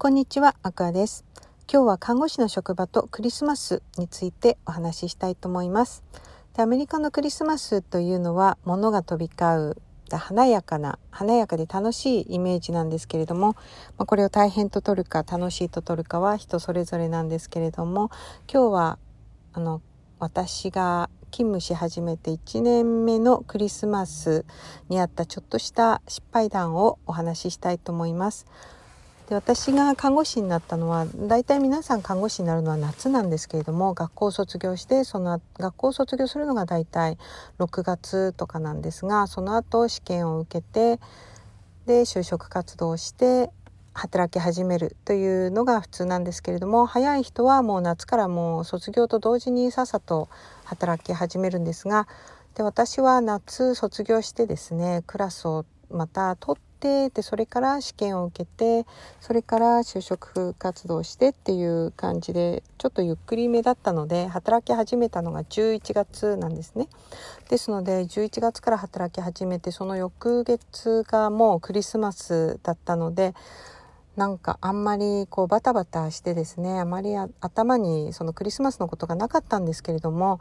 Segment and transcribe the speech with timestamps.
[0.00, 1.24] こんにちは、アクアです。
[1.68, 6.04] 今日は看護師の職場とクリスマスについてお話ししたいと思います。
[6.54, 9.76] でアメリカのクリスマスというのは物が飛び交う
[10.16, 13.56] 華やかな華やかで楽しいイメージなんですけれども、
[13.96, 18.12] まあ、これを大変と取るか楽しいと取るかは人それぞれなんですけれども
[18.48, 18.98] 今日は
[19.52, 19.82] あの
[20.20, 24.44] 私が勤務し始めて1年目のクリスマス
[24.88, 28.46] にあったちょっとした失敗談をお話ししたいと思います。
[29.28, 37.18] で私が看護師になったのは大体皆さん看護師になるのは夏なんですけれども学校を卒業してその学校を卒業するのが大体
[37.58, 40.98] 6月とかなんですがその後試験を受けて
[41.84, 43.50] で就職活動をして
[43.92, 50.28] 働き始めるというのが普通なんですけれども早い人はもう夏からもう卒業と同時にさっさと
[50.64, 52.08] 働き始めるんですが
[52.54, 58.88] で私は夏卒業してですねクラスをまた取てでそれから試験を受けて
[59.20, 66.88] それから就職活動してっていう感じでちょっとゆっくりめだったので働き始めたのが11月なんですね。
[67.48, 73.34] ですので11月から働き始めてその翌月がもうクリスマスだったので
[74.16, 80.40] なんかあんまりこうバタバタしてですねあまり頭にそのクリスマスのことがなかったんですけれども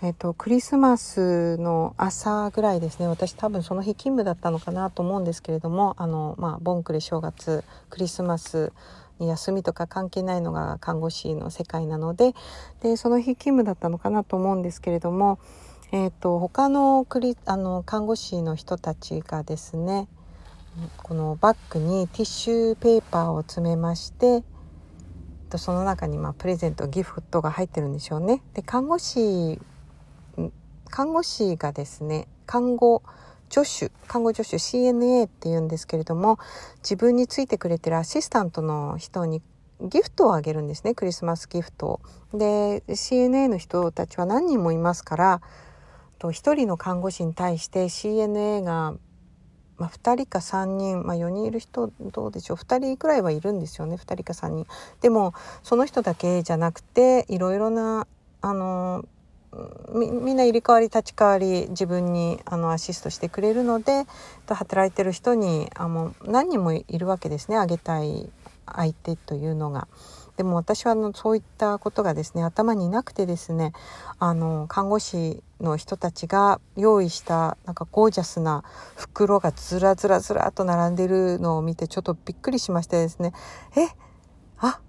[0.00, 8.72] えーと、クリスマスの朝ぐらいですね私多分その日勤務だったのかなと思うんですけれどもあの、まあ、ボンクレ正月クリスマス
[9.18, 12.34] に休みとか関係ないのが看護師の世界なので
[12.80, 15.40] でその日勤務だったのかなと思うんですけれども、
[15.90, 20.06] えーと、他のクリあの看護師の人たちがですね
[20.98, 24.44] このバッグにティッシュペーパーを詰めまして
[25.56, 28.42] その中にまあプレゼントギフトが入ってるんでしょうね。
[28.52, 29.58] で看護師
[30.88, 33.02] 看護師がですね看護
[33.50, 36.38] 助手看護助手 CNA っていうんですけれども
[36.78, 39.42] 自分についてくれてるアシスタントの人に
[39.80, 42.00] ギフトをあげるんですねクリスマスギフトを。
[42.34, 45.40] で CNA の人たちは何人もいますから
[46.18, 48.94] 1人の看護師に対して CNA が、
[49.76, 54.66] まあ、2人か3人、まあ、4人いる人どうでしょう2人くらいはいるんですよね2人か3人。
[55.00, 55.32] でも
[55.62, 58.06] その人だけじゃなくていろいろな
[58.40, 59.04] あの
[59.92, 64.04] みみんな入れ替わり立ち替わり自分にあのアシストしてくれるので
[64.46, 68.30] 働いてる人にあの何人もいるわけですねあげたい
[68.66, 69.88] 相手というのが。
[70.36, 73.72] でも私はあのそういったことがですね頭になくてですね
[74.20, 78.62] あの看護師の人たちが用意したなんかゴージャスな
[78.94, 83.32] 袋がずらずらずらっと並んでるのを見てちょっとびっくりしましてですね
[83.76, 83.88] え
[84.58, 84.80] あ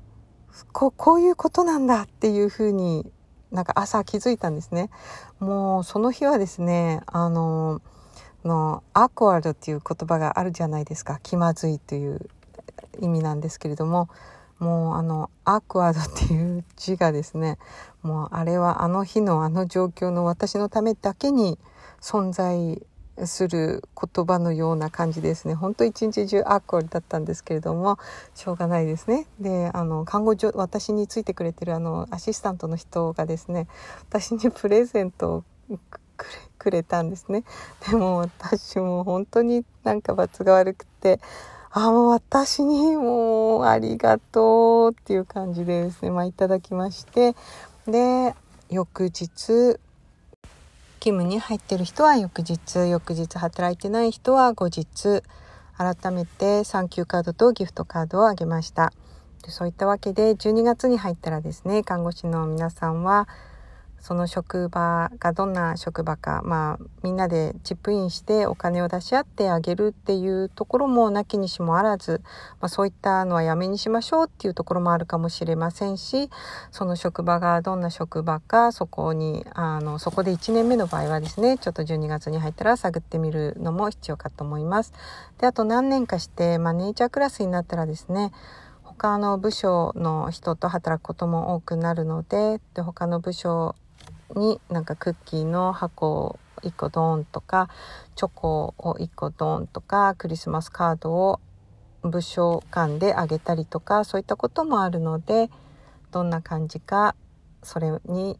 [0.72, 3.12] ここういうことなんだっていうふうに
[3.52, 4.90] なんか朝気づいたんですね。
[5.40, 7.82] もうその日はですね、あの、
[8.46, 11.20] のアクアードっていう言葉があるじゃないですか。
[11.24, 12.30] 気まずいという
[13.02, 14.10] 意味なんですけれども、
[14.60, 17.58] もうあのアクアードっていう字がですね、
[18.02, 21.58] もうあれはあの日のあの状況の私のためだけに
[22.02, 22.82] 存在
[23.26, 25.54] する言葉のような感じですね。
[25.54, 27.98] 本当一日中アーコールだったんですけれども
[28.36, 29.28] しょうがないですね。
[29.40, 33.68] であの看護所私についてくれてるあのアシスタントの人がですね
[34.10, 35.80] 私にプレゼントを
[36.58, 37.44] くれたんですね。
[37.90, 41.20] でも私も本当になんか罰が悪くて
[41.72, 47.36] あもう私にもうありがとうっていう感じでですねまあいただきまして。
[47.88, 48.36] で
[48.70, 49.80] 翌日
[51.00, 55.24] 勤務に入ってる人は翌日翌日働いてない人は後日
[55.78, 58.92] 改めてサンキューカードとギフトカードをあげました。
[59.44, 63.30] でそういったわけで12月に入ったらですね看護師の皆さんは
[64.02, 72.22] その職場がどんな職場か、まあ、みんなでチップインしてお金を出し合ってあげるっていうところもなきにしもあらず、
[72.62, 76.30] まあ、そういったのはやめにしましょうっていうところもあるかもしれませんし
[76.72, 84.94] その職場がどんな職場かそこにあのそこで1年目の場合はですねちょっと12月に入ったら探ってみるのも必要かと思います。
[85.40, 88.32] であと何年かしてマネージャークラスになったらですね
[88.84, 93.76] 他の部署の人と働くことも多くなるのでで他の部署
[94.36, 97.70] になんかクッキーの箱を1個ドーンとか
[98.16, 101.40] チョコを1個ドーンとかクリスマスカードを
[102.02, 105.50] 部署間であげたりとかそういったこともあるので
[106.12, 107.16] どんな感じか
[107.64, 108.40] それに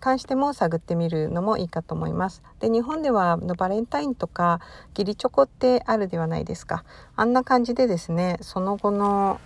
[0.00, 2.42] 関しても探ってみるのもいいかと思います。
[2.58, 4.60] で日本ではのバレンタインとか
[4.96, 6.84] 義理チョコってあるではないですか。
[7.16, 9.40] あんな感じでですねその後の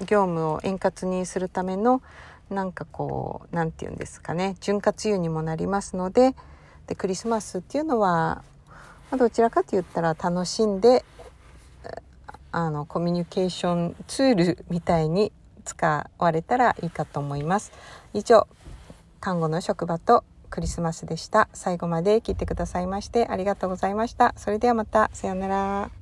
[0.00, 2.02] 業務を円滑にするための
[2.50, 4.56] なんかこう何て言うんですかね。
[4.60, 6.34] 潤滑油にもなりますので
[6.86, 8.42] でクリスマスっていうのは、
[9.10, 11.04] まあ、どちらかと言ったら楽しんで
[12.52, 15.32] あのコミュニケーションツールみたいに
[15.64, 17.72] 使われたらいいかと思います。
[18.12, 18.48] 以上
[19.20, 21.48] 看護の職場とクリスマスでした。
[21.52, 24.34] 最後まで聞いてくださいましてありがとうございました。
[24.36, 25.99] それではまたさようなら。